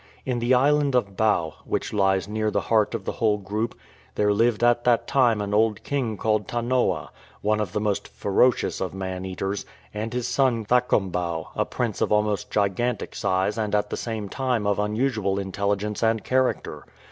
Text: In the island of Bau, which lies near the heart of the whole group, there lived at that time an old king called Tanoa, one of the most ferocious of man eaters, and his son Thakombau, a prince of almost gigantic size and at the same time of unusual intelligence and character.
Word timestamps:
In 0.25 0.39
the 0.39 0.55
island 0.55 0.95
of 0.95 1.15
Bau, 1.15 1.53
which 1.63 1.93
lies 1.93 2.27
near 2.27 2.49
the 2.49 2.59
heart 2.59 2.95
of 2.95 3.05
the 3.05 3.11
whole 3.11 3.37
group, 3.37 3.77
there 4.15 4.33
lived 4.33 4.63
at 4.63 4.83
that 4.83 5.05
time 5.05 5.39
an 5.41 5.53
old 5.53 5.83
king 5.83 6.17
called 6.17 6.47
Tanoa, 6.47 7.11
one 7.43 7.59
of 7.59 7.71
the 7.71 7.79
most 7.79 8.07
ferocious 8.07 8.81
of 8.81 8.95
man 8.95 9.25
eaters, 9.25 9.63
and 9.93 10.11
his 10.11 10.27
son 10.27 10.65
Thakombau, 10.65 11.49
a 11.55 11.65
prince 11.65 12.01
of 12.01 12.11
almost 12.11 12.49
gigantic 12.49 13.13
size 13.13 13.59
and 13.59 13.75
at 13.75 13.91
the 13.91 13.95
same 13.95 14.27
time 14.27 14.65
of 14.65 14.79
unusual 14.79 15.37
intelligence 15.37 16.01
and 16.01 16.23
character. 16.23 16.83